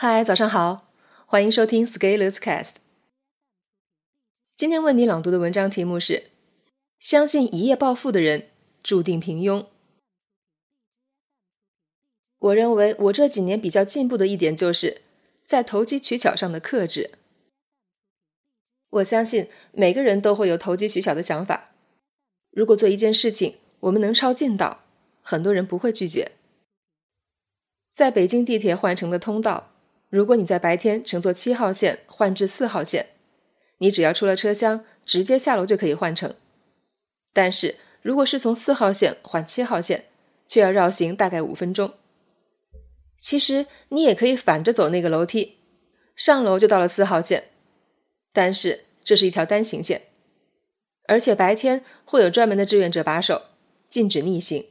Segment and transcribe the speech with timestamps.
[0.00, 0.92] 嗨，早上好，
[1.26, 2.74] 欢迎收听 Scalers Cast。
[4.54, 6.30] 今天为你朗读的文章题目是：
[7.00, 8.50] 相信一夜暴富的人
[8.80, 9.66] 注定平庸。
[12.38, 15.02] 我认为我这几年比较进步的一点，就是
[15.44, 17.10] 在投机取巧上的克制。
[18.90, 21.72] 我相信每个人都会有投机取巧的想法。
[22.52, 24.84] 如果做一件事情，我们能抄近道，
[25.22, 26.30] 很多人不会拒绝。
[27.90, 29.72] 在北京地铁换乘的通道。
[30.10, 33.06] 如果你在白天乘坐七号线换至四号线，
[33.78, 36.34] 你只要出了车厢，直接下楼就可以换乘。
[37.32, 40.06] 但是如果是从四号线换七号线，
[40.46, 41.92] 却要绕行大概五分钟。
[43.20, 45.58] 其实你也可以反着走那个楼梯，
[46.16, 47.48] 上楼就到了四号线。
[48.32, 50.02] 但是这是一条单行线，
[51.06, 53.42] 而且白天会有专门的志愿者把守，
[53.88, 54.66] 禁止逆行。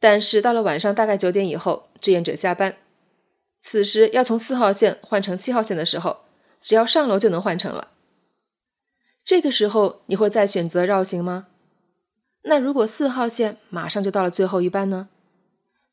[0.00, 2.76] 但是到了晚上大概九点以后，志愿者下班。
[3.68, 6.18] 此时要从四号线换成七号线的时候，
[6.62, 7.88] 只要上楼就能换乘了。
[9.24, 11.48] 这个时候你会再选择绕行吗？
[12.42, 15.08] 那如果四号线马上就到了最后一班呢？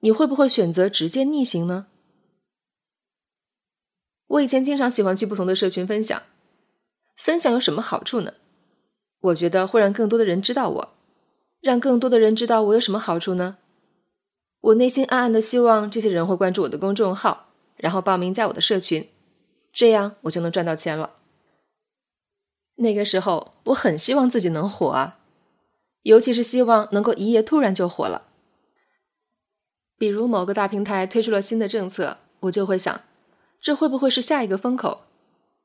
[0.01, 1.87] 你会不会选择直接逆行呢？
[4.27, 6.21] 我以前经常喜欢去不同的社群分享，
[7.17, 8.35] 分享有什么好处呢？
[9.19, 10.89] 我觉得会让更多的人知道我，
[11.59, 13.57] 让更多的人知道我有什么好处呢？
[14.61, 17.49] 我内心暗暗的希望这些人会关注我的公众号。
[17.77, 19.09] 然后报名加我的社群，
[19.71, 21.15] 这样我就能赚到钱了。
[22.75, 25.19] 那个时候我很希望自己能火啊，
[26.01, 28.29] 尤其是希望能够一夜突然就火了。
[29.97, 33.01] 比如某个大平台推出了新的政策，我就会想，
[33.61, 35.05] 这会不会是下一个风口？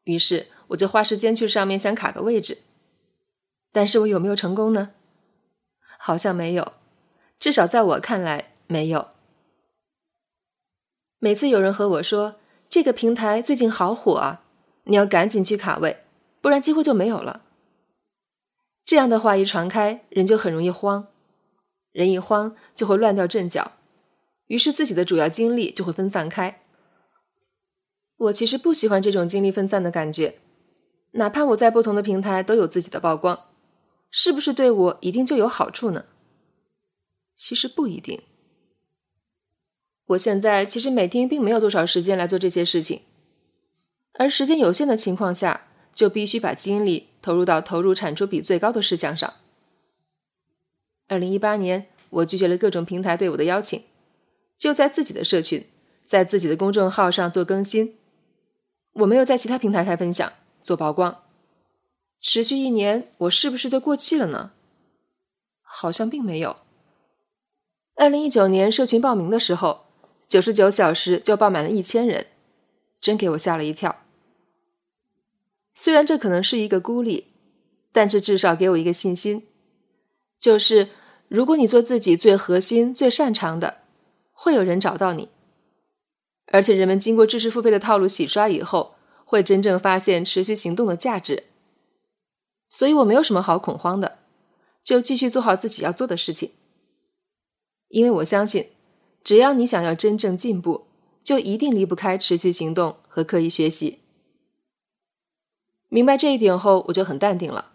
[0.05, 2.59] 于是我就花时间去上面想卡个位置。
[3.73, 4.91] 但是我有没有成功呢？
[5.99, 6.73] 好像没有，
[7.39, 9.09] 至少在我看来没有。
[11.21, 12.37] 每次有人和我说
[12.69, 14.45] 这个平台最近好火啊，
[14.85, 16.05] 你要赶紧去卡位，
[16.41, 17.43] 不然几乎就没有了。
[18.85, 21.09] 这样的话一传开，人就很容易慌，
[21.91, 23.73] 人一慌就会乱掉阵脚，
[24.47, 26.63] 于是自己的主要精力就会分散开。
[28.17, 30.39] 我其实不喜欢这种精力分散的感觉，
[31.13, 33.47] 哪怕我在不同的平台都有自己的曝光，
[34.11, 36.05] 是不是对我一定就有好处呢？
[37.35, 38.23] 其实不一定。
[40.09, 43.03] 我现在其实每天并没有多少时间来做这些事情，
[44.15, 49.35] 而时间有限的情况下，就必须把精力投入到投入产出比最高的事项上。
[51.09, 53.83] 二零一八年，我拒绝了各种平台对我的邀请，
[54.57, 55.67] 就在自己的社群，
[56.07, 57.99] 在自己的公众号上做更新。
[58.95, 60.33] 我没有在其他平台开分享、
[60.63, 61.25] 做曝光，
[62.19, 64.53] 持续一年，我是不是就过气了呢？
[65.61, 66.57] 好像并没有。
[67.95, 69.88] 二零一九年社群报名的时候。
[70.29, 72.27] 九十九小时就报满了一千人，
[73.01, 74.03] 真给我吓了一跳。
[75.75, 77.29] 虽然这可能是一个孤立，
[77.93, 79.47] 但这至少给我一个信心，
[80.39, 80.91] 就是
[81.29, 83.79] 如果你做自己最核心、最擅长的，
[84.33, 85.31] 会有人找到你。
[86.49, 91.45] 而且人们经过知识付费的套路洗刷以后，会真正发现持续行动的价值。
[92.69, 94.19] 所以我没有什么好恐慌的，
[94.83, 96.53] 就继续做好自己要做的事情，
[97.89, 98.73] 因为我相信。
[99.29, 100.87] 只要你想要真正进步，
[101.23, 103.99] 就一定离不开持续行动和刻意学习。
[105.91, 107.73] 明白这一点后，我就很淡定了。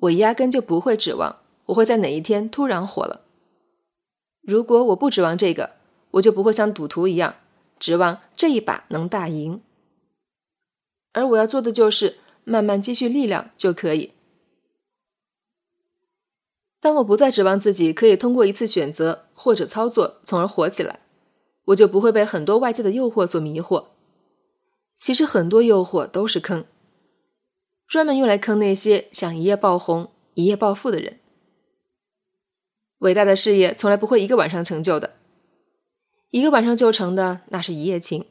[0.00, 3.22] 我压根就不会指望我会在哪一天突然火了。
[4.42, 5.76] 如果我不指望这个，
[6.10, 7.36] 我就不会像赌徒一样
[7.78, 9.62] 指望这一把能大赢。
[11.14, 14.12] 而我要做的就是慢慢积蓄力量就可以。
[16.80, 21.00] 当我不再指望自己可以通过一次选择或者操作从而火起来，
[21.66, 23.86] 我就不会被很多外界的诱惑所迷惑。
[24.96, 26.64] 其实很多诱惑都是坑，
[27.86, 31.18] 专门用来坑那些想一夜爆红、一夜暴富的人。
[32.98, 35.16] 伟大的事业从来不会一个晚上成就的，
[36.30, 38.24] 一个晚上就成的那是一夜情。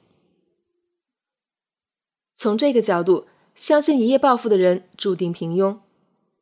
[2.35, 5.77] 从这个角度，相信一夜暴富的人注定平庸，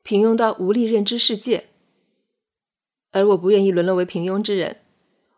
[0.03, 1.69] 平庸到无力认知世界。
[3.13, 4.81] 而我不愿意沦落为平庸之人，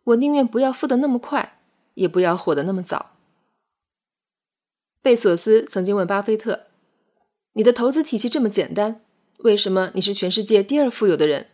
[0.06, 1.60] 我宁愿不要富得那么快，
[1.96, 3.12] 也不要火得那么早。
[5.02, 6.68] 贝索斯曾经问巴菲特
[7.54, 9.02] ：“你的投资体系这么简单，
[9.40, 11.48] 为什么你是全世界第二富有的人？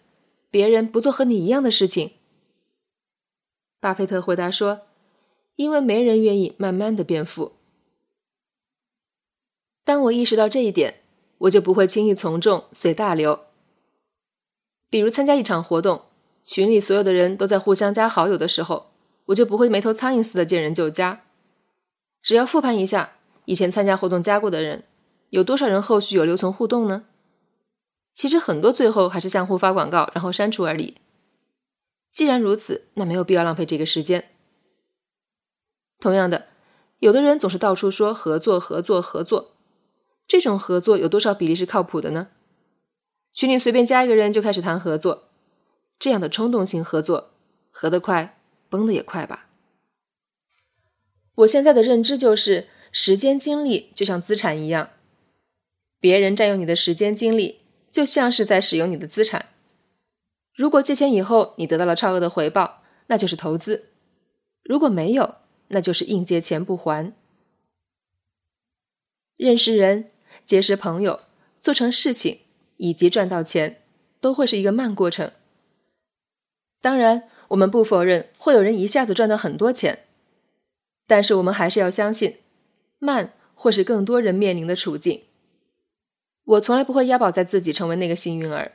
[0.52, 2.12] 别人不做和你一样的事情？”
[3.82, 4.82] 巴菲特回答说
[5.58, 7.54] ：“因为没人愿意慢慢的变富。”
[9.84, 11.02] 当我意识到这一点，
[11.40, 13.48] 我就不会轻易从众随大流。
[14.92, 16.04] 比如参加一场活动。
[16.44, 18.92] 群里所有的人都在互相加好友的时候，
[19.28, 21.22] 我就不会没头苍蝇似的见人就加。
[22.22, 23.14] 只要复盘一下
[23.46, 24.84] 以前参加活动加过的人，
[25.30, 27.06] 有多少人后续有留存互动呢？
[28.12, 30.98] 其实很多最后还是相互发广告，然后删除而已。
[32.12, 34.30] 既然如此，那没有必要浪费这个时间。
[36.00, 36.48] 同样的，
[37.00, 39.54] 有的人总是到处说合作、合作、合作，
[40.28, 42.28] 这种合作有多少比例是靠谱的呢？
[43.32, 45.30] 群里随便加一个人就开始谈合作，
[46.02, 47.30] 这样的冲动性合作，
[47.70, 48.40] 合得快，
[48.70, 49.50] 崩得也快吧。
[51.36, 54.90] 我现在的认知就是，时间精力就像资产一样，
[56.00, 57.60] 别人占用你的时间精力，
[57.92, 59.50] 就像是在使用你的资产。
[60.56, 63.84] 如果借钱以后你得到了超额的回报，那就是投资；
[64.64, 65.36] 如果没有，
[65.68, 67.14] 那就是硬借钱不还。
[69.38, 70.10] 认识人、
[70.44, 71.20] 结识朋友、
[71.60, 72.40] 做成事情
[72.78, 73.84] 以及赚到钱，
[74.20, 75.32] 都会是一个慢过程。
[76.82, 80.08] 当然，我们不否认会有人一下子赚到很多钱。
[81.08, 82.38] 但是我们还是要相信，
[82.98, 85.24] 慢或是更多人面临的处境。
[86.44, 88.74] 我从来不会押宝在自己成为那个幸运儿，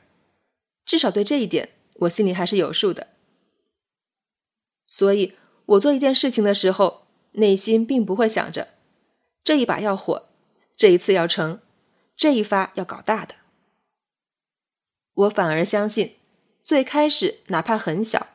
[0.85, 3.09] 至少对这一点我心里还是有数的。
[4.87, 8.69] 所以，我做一件事情的时候，内心并不会想着
[9.43, 10.29] 这一把要火，
[10.77, 11.61] 这一次要成，
[12.17, 13.35] 这一发要搞大的。
[15.15, 16.17] 我反而相信，
[16.67, 18.27] 最开始哪怕很小，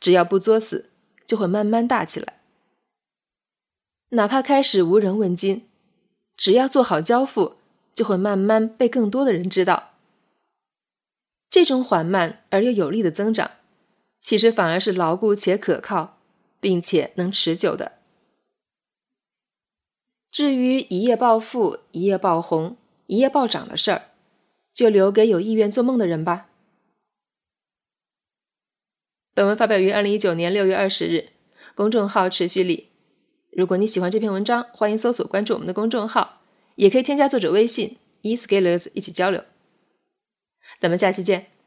[0.00, 0.88] 只要不作死，
[1.26, 2.40] 就会慢慢大起来。
[4.12, 5.68] 哪怕开始无人问津，
[6.34, 7.56] 只要做好交付，
[7.92, 9.90] 就会慢慢被更多的人知道。
[11.50, 13.50] 这种缓慢而又有力的增长，
[14.18, 16.16] 其实反而是牢固且可靠，
[16.60, 17.98] 并且能持久的。
[20.30, 22.78] 至于一夜暴富、一夜爆红、
[23.08, 24.06] 一夜暴涨的事儿，
[24.72, 26.47] 就留给有意愿做梦的人吧。
[29.38, 31.28] 本文发表于二零一九年六月二十日，
[31.76, 32.88] 公众号持续力。
[33.52, 36.40] 如果你喜欢这篇文章，欢迎搜索关注我们的公众号，
[36.74, 39.44] 也可以添加作者微信 e scalers 一起交流。
[40.80, 41.57] 咱们下期见。